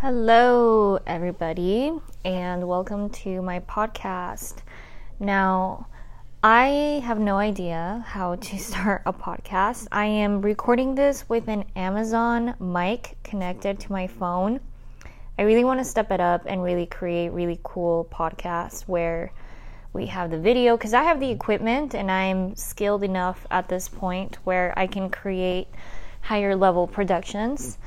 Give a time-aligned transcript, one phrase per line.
[0.00, 1.92] Hello, everybody,
[2.24, 4.58] and welcome to my podcast.
[5.18, 5.88] Now,
[6.40, 9.88] I have no idea how to start a podcast.
[9.90, 14.60] I am recording this with an Amazon mic connected to my phone.
[15.36, 19.32] I really want to step it up and really create really cool podcasts where
[19.92, 23.88] we have the video because I have the equipment and I'm skilled enough at this
[23.88, 25.66] point where I can create
[26.20, 27.78] higher level productions.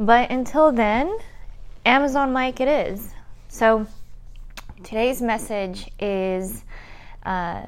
[0.00, 1.16] But until then,
[1.90, 3.12] Amazon mic it is.
[3.48, 3.84] So
[4.84, 6.62] today's message is
[7.24, 7.62] uh,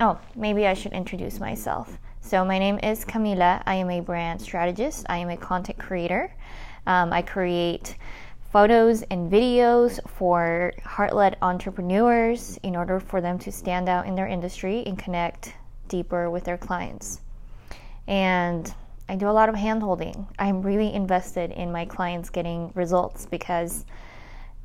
[0.00, 1.96] oh, maybe I should introduce myself.
[2.20, 3.62] So, my name is Camila.
[3.66, 6.34] I am a brand strategist, I am a content creator.
[6.88, 7.94] Um, I create
[8.50, 14.16] photos and videos for heart led entrepreneurs in order for them to stand out in
[14.16, 15.54] their industry and connect
[15.86, 17.20] deeper with their clients.
[18.08, 18.74] And
[19.08, 20.26] I do a lot of hand holding.
[20.38, 23.86] I'm really invested in my clients getting results because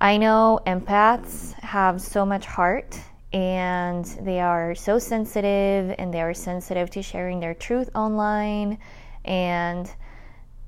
[0.02, 3.00] I know empaths have so much heart
[3.32, 8.80] and they are so sensitive and they are sensitive to sharing their truth online
[9.26, 9.90] and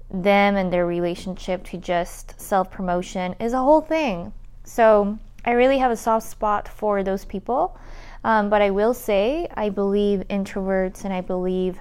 [0.10, 4.32] them and their relationship to just self promotion is a whole thing.
[4.64, 7.78] So I really have a soft spot for those people.
[8.24, 11.80] Um, but I will say, I believe introverts and I believe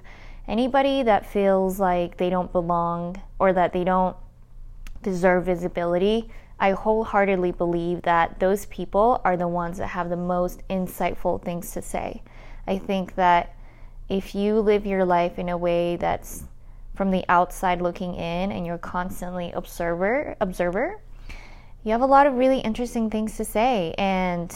[0.48, 4.16] anybody that feels like they don't belong or that they don't
[5.02, 6.28] deserve visibility,
[6.58, 11.72] I wholeheartedly believe that those people are the ones that have the most insightful things
[11.72, 12.22] to say.
[12.66, 13.54] I think that
[14.08, 16.44] if you live your life in a way that's
[16.94, 21.00] from the outside looking in and you're constantly observer observer,
[21.82, 24.54] you have a lot of really interesting things to say and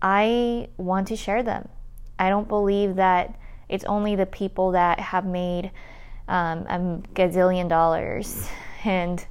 [0.00, 1.68] I want to share them.
[2.18, 5.70] I don't believe that it's only the people that have made
[6.28, 8.48] um, a gazillion dollars
[8.84, 9.26] and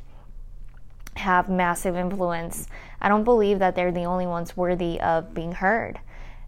[1.16, 2.68] have massive influence.
[3.02, 6.00] I don't believe that they're the only ones worthy of being heard.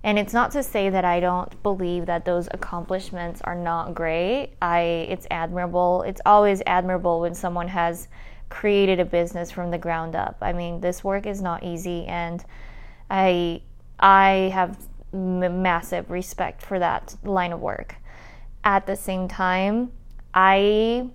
[0.04, 4.52] And it's not to say that I don't believe that those accomplishments are not great.
[4.62, 6.04] I it's admirable.
[6.04, 8.08] It's always admirable when someone has
[8.50, 10.38] created a business from the ground up.
[10.42, 12.46] I mean, this work is not easy and
[13.10, 13.62] I
[14.00, 14.78] I have
[15.16, 17.96] m- massive respect for that line of work.
[18.64, 19.92] At the same time,
[20.34, 21.10] I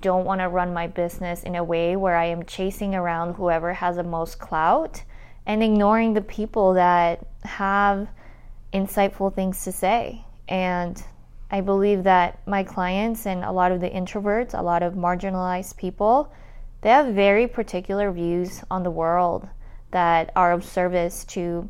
[0.00, 3.74] don't want to run my business in a way where I am chasing around whoever
[3.74, 5.02] has the most clout
[5.46, 8.08] and ignoring the people that have
[8.72, 10.24] insightful things to say.
[10.48, 11.02] And
[11.50, 15.76] I believe that my clients and a lot of the introverts, a lot of marginalized
[15.76, 16.32] people,
[16.80, 19.48] they have very particular views on the world
[19.90, 21.68] that are of service to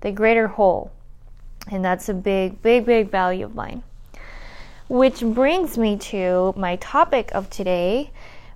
[0.00, 0.90] the greater whole.
[1.70, 3.82] And that's a big, big, big value of mine.
[4.88, 8.10] Which brings me to my topic of today,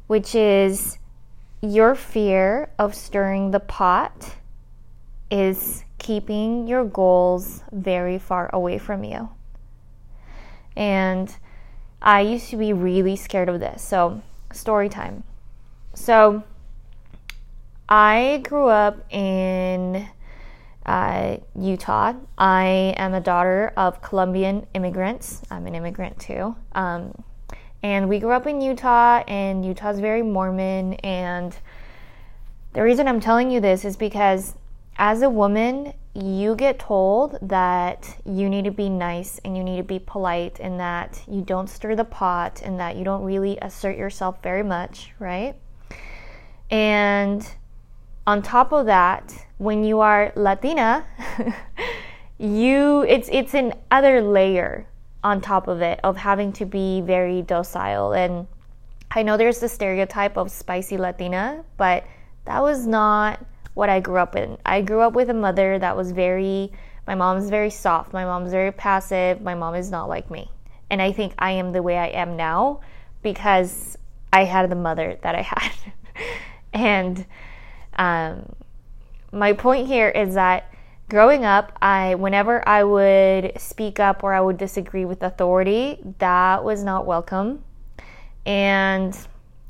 [0.07, 0.99] which is
[1.61, 4.37] your fear of stirring the pot
[5.31, 9.29] is keeping your goals very far away from you.
[10.77, 11.35] And
[12.01, 13.83] I used to be really scared of this.
[13.83, 15.25] So, story time.
[15.95, 16.45] So,
[17.89, 20.09] I grew up in
[20.88, 22.15] uh, Utah.
[22.38, 25.43] I am a daughter of Colombian immigrants.
[25.50, 26.56] I'm an immigrant too.
[26.72, 27.12] Um,
[27.82, 30.94] and we grew up in Utah, and Utah's very Mormon.
[30.94, 31.54] And
[32.72, 34.54] the reason I'm telling you this is because
[34.97, 39.77] as a woman, you get told that you need to be nice and you need
[39.77, 43.59] to be polite and that you don't stir the pot and that you don't really
[43.60, 45.54] assert yourself very much, right?
[46.71, 47.48] And
[48.28, 51.03] on top of that, when you are Latina,
[52.39, 54.87] you it's it's an other layer
[55.25, 58.47] on top of it of having to be very docile and
[59.11, 62.05] I know there's the stereotype of spicy Latina, but
[62.44, 64.59] that was not what I grew up in.
[64.66, 66.71] I grew up with a mother that was very
[67.06, 70.50] my mom's very soft, my mom's very passive, my mom is not like me.
[70.91, 72.81] And I think I am the way I am now
[73.22, 73.97] because
[74.34, 75.72] I had the mother that I had.
[76.75, 77.25] and
[77.98, 78.54] um,
[79.33, 80.72] my point here is that
[81.09, 86.65] growing up, I whenever I would speak up or I would disagree with authority, that
[86.65, 87.65] was not welcome.
[88.47, 89.16] And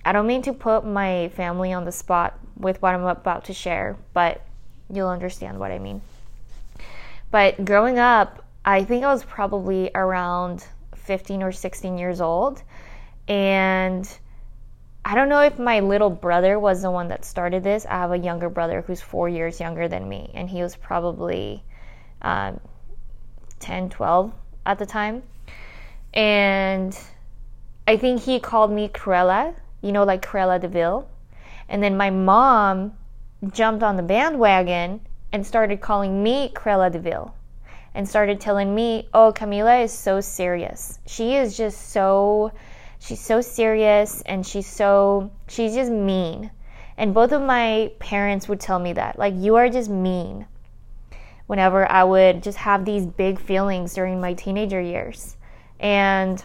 [0.04, 3.52] I don't mean to put my family on the spot with what I'm about to
[3.52, 4.42] share, but
[4.92, 6.00] you'll understand what I mean.
[7.30, 10.66] But growing up, I think I was probably around
[10.96, 12.62] 15 or 16 years old
[13.26, 14.08] and
[15.08, 17.86] I don't know if my little brother was the one that started this.
[17.86, 21.64] I have a younger brother who's four years younger than me, and he was probably
[22.20, 22.60] um,
[23.58, 24.30] 10, 12
[24.66, 25.22] at the time.
[26.12, 26.94] And
[27.86, 31.08] I think he called me Cruella, you know, like Cruella de Vil.
[31.70, 32.92] And then my mom
[33.50, 35.00] jumped on the bandwagon
[35.32, 37.34] and started calling me Cruella de Vil
[37.94, 40.98] and started telling me, "Oh, Camila is so serious.
[41.06, 42.52] She is just so
[43.00, 46.50] she's so serious and she's so she's just mean."
[46.96, 50.46] And both of my parents would tell me that, like you are just mean.
[51.46, 55.36] Whenever I would just have these big feelings during my teenager years.
[55.80, 56.44] And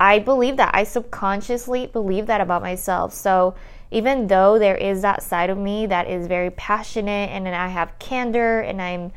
[0.00, 0.74] I believe that.
[0.74, 3.12] I subconsciously believe that about myself.
[3.12, 3.54] So
[3.92, 7.98] even though there is that side of me that is very passionate and I have
[7.98, 9.12] candor and I'm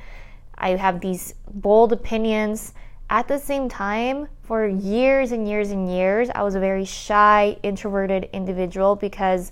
[0.57, 2.73] I have these bold opinions,
[3.09, 7.57] at the same time, for years and years and years, I was a very shy,
[7.63, 9.51] introverted individual because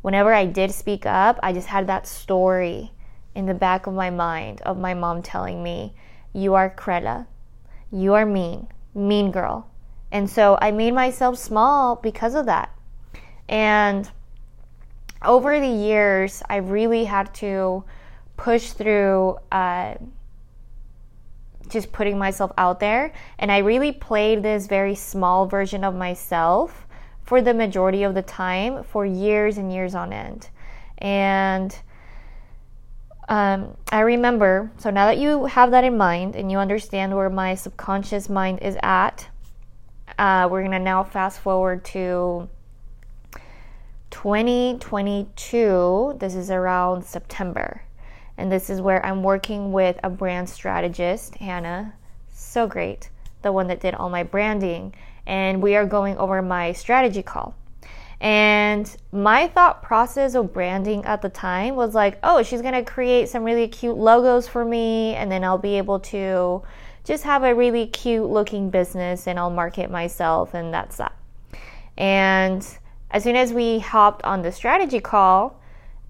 [0.00, 2.92] whenever I did speak up, I just had that story
[3.34, 5.94] in the back of my mind of my mom telling me,
[6.32, 7.26] You are Cruella.
[7.90, 9.68] You are mean, mean girl.
[10.10, 12.74] And so I made myself small because of that.
[13.48, 14.10] And
[15.22, 17.84] over the years, I really had to
[18.36, 19.94] push through uh,
[21.72, 23.12] just putting myself out there.
[23.38, 26.86] And I really played this very small version of myself
[27.22, 30.48] for the majority of the time for years and years on end.
[30.98, 31.76] And
[33.28, 37.30] um, I remember, so now that you have that in mind and you understand where
[37.30, 39.28] my subconscious mind is at,
[40.18, 42.50] uh, we're going to now fast forward to
[44.10, 46.16] 2022.
[46.18, 47.84] This is around September.
[48.38, 51.94] And this is where I'm working with a brand strategist, Hannah.
[52.32, 53.10] So great.
[53.42, 54.94] The one that did all my branding.
[55.26, 57.54] And we are going over my strategy call.
[58.20, 62.84] And my thought process of branding at the time was like, oh, she's going to
[62.84, 65.14] create some really cute logos for me.
[65.16, 66.62] And then I'll be able to
[67.04, 70.54] just have a really cute looking business and I'll market myself.
[70.54, 71.16] And that's that.
[71.98, 72.66] And
[73.10, 75.60] as soon as we hopped on the strategy call,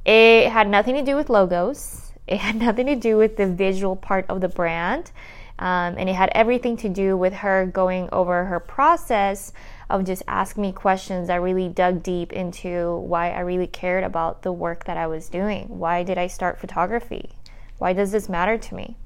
[0.05, 2.12] it had nothing to do with logos.
[2.27, 5.11] It had nothing to do with the visual part of the brand.
[5.59, 9.53] Um, and it had everything to do with her going over her process
[9.89, 14.43] of just asking me questions that really dug deep into why I really cared about
[14.43, 15.69] the work that I was doing.
[15.69, 17.31] Why did I start photography?
[17.79, 18.97] Why does this matter to me?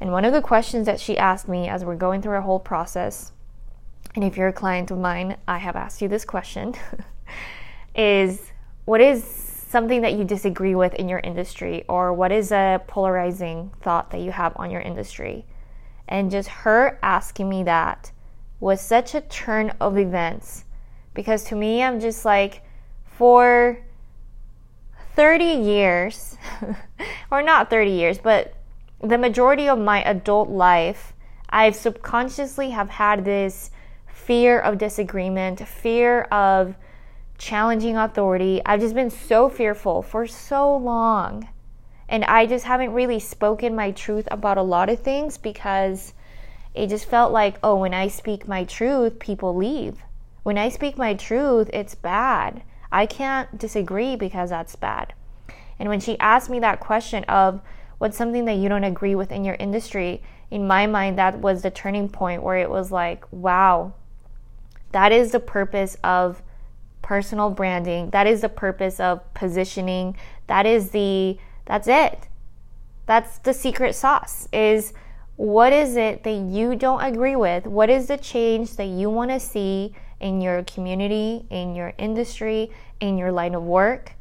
[0.00, 2.60] And one of the questions that she asked me as we're going through our whole
[2.60, 3.32] process,
[4.14, 6.74] and if you're a client of mine, I have asked you this question,
[7.96, 8.52] is
[8.84, 13.72] what is something that you disagree with in your industry, or what is a polarizing
[13.80, 15.44] thought that you have on your industry?
[16.06, 18.12] And just her asking me that
[18.60, 20.64] was such a turn of events
[21.12, 22.62] because to me, I'm just like,
[23.04, 23.80] for
[25.16, 26.38] 30 years,
[27.32, 28.54] or not 30 years, but
[29.02, 31.14] the majority of my adult life,
[31.50, 33.72] I've subconsciously have had this
[34.06, 36.76] fear of disagreement, fear of
[37.38, 38.60] challenging authority.
[38.64, 41.48] I've just been so fearful for so long.
[42.08, 46.12] And I just haven't really spoken my truth about a lot of things because
[46.74, 50.02] it just felt like, oh, when I speak my truth, people leave.
[50.42, 52.62] When I speak my truth, it's bad.
[52.92, 55.14] I can't disagree because that's bad.
[55.78, 57.60] And when she asked me that question of
[57.98, 61.62] what's something that you don't agree with in your industry, in my mind, that was
[61.62, 63.92] the turning point where it was like, wow,
[64.92, 66.42] that is the purpose of
[67.04, 68.10] personal branding.
[68.10, 70.16] That is the purpose of positioning.
[70.48, 72.28] That is the that's it.
[73.06, 74.92] That's the secret sauce is
[75.36, 77.66] what is it that you don't agree with?
[77.66, 82.70] What is the change that you want to see in your community, in your industry,
[83.00, 84.12] in your line of work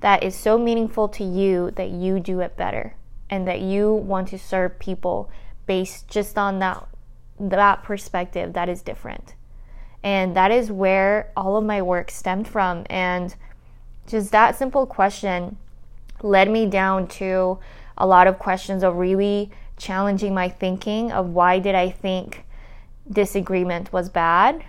[0.00, 2.94] that is so meaningful to you that you do it better
[3.30, 5.30] and that you want to serve people
[5.66, 6.86] based just on that
[7.40, 9.34] that perspective that is different.
[10.04, 12.84] And that is where all of my work stemmed from.
[12.90, 13.34] And
[14.06, 15.56] just that simple question
[16.22, 17.58] led me down to
[17.96, 22.44] a lot of questions of really challenging my thinking of why did I think
[23.10, 24.62] disagreement was bad,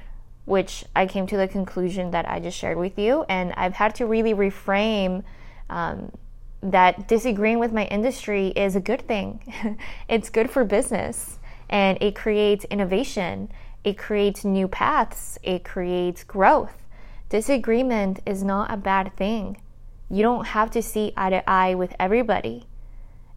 [0.45, 3.25] which I came to the conclusion that I just shared with you.
[3.27, 5.23] And I've had to really reframe
[5.69, 6.13] um,
[6.61, 9.77] that disagreeing with my industry is a good thing.
[10.07, 11.39] it's good for business
[11.69, 13.49] and it creates innovation
[13.85, 16.83] it creates new paths, it creates growth.
[17.29, 19.61] Disagreement is not a bad thing.
[20.09, 22.65] You don't have to see eye to eye with everybody.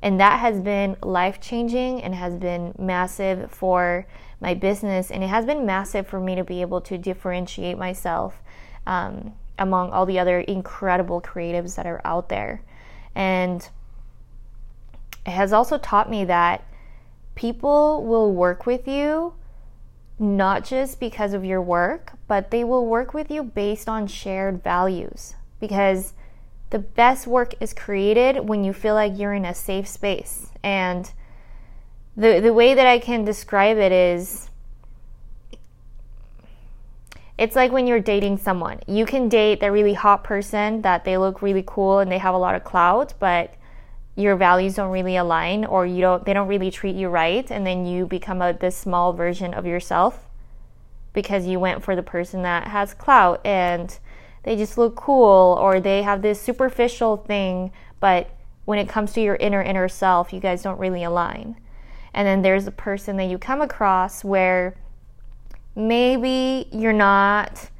[0.01, 4.07] And that has been life changing and has been massive for
[4.41, 5.11] my business.
[5.11, 8.41] And it has been massive for me to be able to differentiate myself
[8.87, 12.63] um, among all the other incredible creatives that are out there.
[13.15, 13.69] And
[15.27, 16.65] it has also taught me that
[17.35, 19.35] people will work with you
[20.19, 24.63] not just because of your work, but they will work with you based on shared
[24.63, 25.35] values.
[25.61, 26.13] Because
[26.71, 30.49] the best work is created when you feel like you're in a safe space.
[30.63, 31.11] And
[32.17, 34.51] the the way that I can describe it is
[37.39, 38.81] it's like when you're dating someone.
[38.89, 42.35] You can date the really hot person that they look really cool and they have
[42.35, 43.55] a lot of clout, but
[44.19, 47.67] your values don't really align or you don't they don't really treat you right and
[47.67, 50.27] then you become a this small version of yourself
[51.13, 53.99] because you went for the person that has clout and
[54.43, 57.71] they just look cool or they have this superficial thing
[58.01, 58.31] but
[58.65, 61.57] when it comes to your inner inner self you guys don't really align.
[62.13, 64.77] And then there's a person that you come across where
[65.75, 67.71] maybe you're not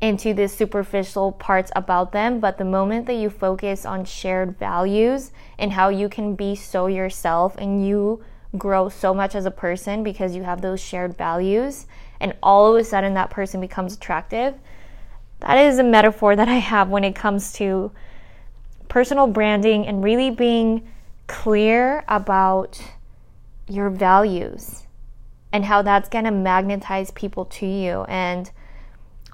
[0.00, 5.32] into the superficial parts about them, but the moment that you focus on shared values
[5.58, 8.22] and how you can be so yourself and you
[8.58, 11.86] grow so much as a person because you have those shared values,
[12.20, 14.54] and all of a sudden that person becomes attractive.
[15.40, 17.90] That is a metaphor that I have when it comes to
[18.88, 20.88] personal branding and really being
[21.26, 22.80] clear about
[23.68, 24.84] your values
[25.52, 28.02] and how that's going to magnetize people to you.
[28.04, 28.50] And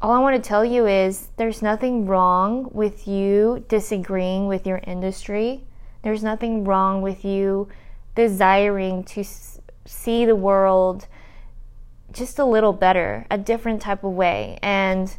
[0.02, 4.80] all I want to tell you is there's nothing wrong with you disagreeing with your
[4.84, 5.62] industry.
[6.02, 7.68] There's nothing wrong with you
[8.16, 9.24] desiring to
[9.84, 11.06] see the world
[12.10, 14.58] just a little better, a different type of way.
[14.60, 15.16] And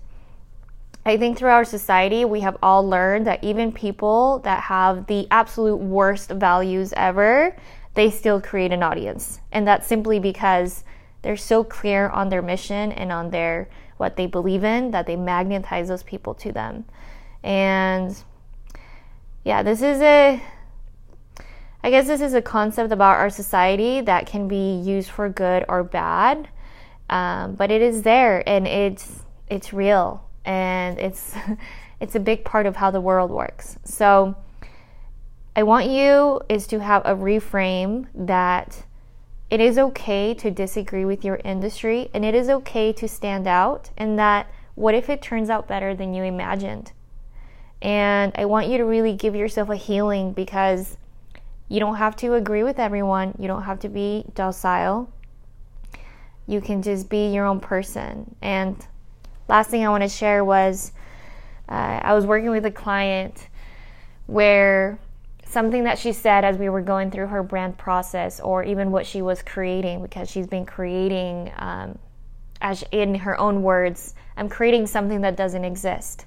[1.06, 5.28] I think through our society, we have all learned that even people that have the
[5.32, 7.56] absolute worst values ever,
[7.94, 9.40] they still create an audience.
[9.54, 10.84] And that's simply because
[11.22, 15.16] they're so clear on their mission and on their what they believe in that they
[15.16, 16.86] magnetize those people to them.
[17.44, 18.16] And
[19.44, 20.42] yeah, this is a
[21.86, 25.66] I guess this is a concept about our society that can be used for good
[25.68, 26.48] or bad.
[27.10, 31.36] Um, but it is there and it's it's real and it's
[32.00, 33.78] it's a big part of how the world works.
[33.84, 34.36] So
[35.56, 38.86] I want you is to have a reframe that
[39.50, 43.92] it is okay to disagree with your industry and it is okay to stand out
[43.98, 46.92] and that what if it turns out better than you imagined?
[47.82, 50.98] And I want you to really give yourself a healing because
[51.68, 53.36] you don't have to agree with everyone.
[53.38, 55.12] You don't have to be docile.
[56.48, 58.36] You can just be your own person.
[58.42, 58.86] And
[59.48, 60.92] last thing I want to share was
[61.70, 63.48] uh, I was working with a client
[64.28, 64.98] where
[65.54, 69.06] something that she said as we were going through her brand process or even what
[69.06, 71.98] she was creating because she's been creating um,
[72.60, 76.26] as in her own words i'm creating something that doesn't exist.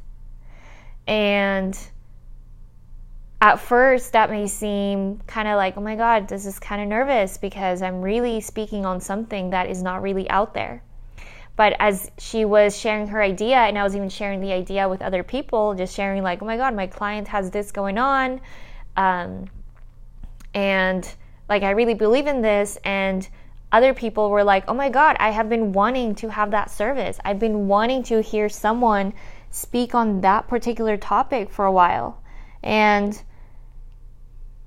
[1.08, 1.78] And
[3.40, 6.88] at first that may seem kind of like oh my god this is kind of
[6.88, 10.82] nervous because i'm really speaking on something that is not really out there.
[11.56, 15.02] But as she was sharing her idea and i was even sharing the idea with
[15.02, 18.40] other people just sharing like oh my god my client has this going on
[18.96, 19.46] um,
[20.54, 21.08] and
[21.48, 22.78] like, I really believe in this.
[22.84, 23.28] And
[23.72, 27.18] other people were like, oh my God, I have been wanting to have that service.
[27.24, 29.12] I've been wanting to hear someone
[29.50, 32.22] speak on that particular topic for a while.
[32.62, 33.20] And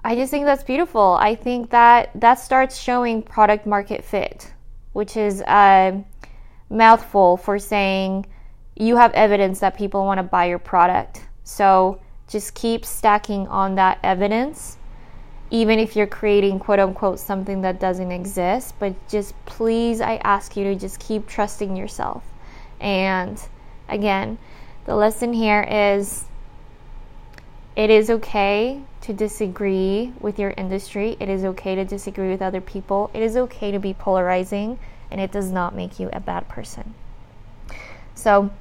[0.03, 1.17] I just think that's beautiful.
[1.19, 4.53] I think that that starts showing product market fit,
[4.93, 6.03] which is a
[6.69, 8.25] mouthful for saying
[8.75, 11.27] you have evidence that people want to buy your product.
[11.43, 14.77] So just keep stacking on that evidence,
[15.49, 18.75] even if you're creating quote unquote something that doesn't exist.
[18.79, 22.23] But just please, I ask you to just keep trusting yourself.
[22.79, 23.41] And
[23.89, 24.37] again,
[24.85, 26.25] the lesson here is
[27.75, 31.17] it is okay to disagree with your industry.
[31.19, 33.09] It is okay to disagree with other people.
[33.13, 34.77] It is okay to be polarizing,
[35.09, 36.93] and it does not make you a bad person.
[38.13, 38.51] So,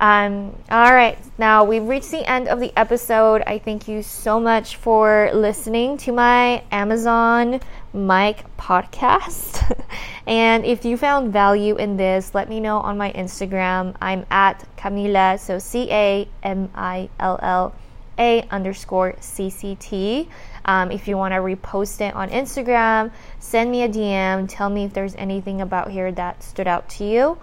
[0.00, 3.42] um, all right, now we've reached the end of the episode.
[3.46, 7.60] I thank you so much for listening to my Amazon
[7.92, 9.78] mic podcast.
[10.26, 13.94] and if you found value in this, let me know on my Instagram.
[14.00, 17.74] I'm at Camilla, so C A M I L L
[18.18, 20.28] A underscore CCT.
[20.64, 24.46] Um, if you want to repost it on Instagram, send me a DM.
[24.48, 27.38] Tell me if there's anything about here that stood out to you.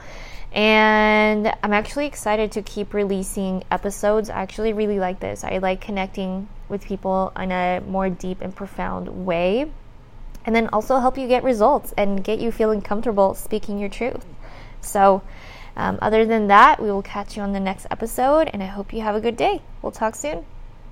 [0.51, 4.29] And I'm actually excited to keep releasing episodes.
[4.29, 5.43] I actually really like this.
[5.43, 9.71] I like connecting with people in a more deep and profound way.
[10.45, 14.25] And then also help you get results and get you feeling comfortable speaking your truth.
[14.81, 15.21] So,
[15.75, 18.93] um, other than that, we will catch you on the next episode, and I hope
[18.93, 19.61] you have a good day.
[19.81, 20.45] We'll talk soon.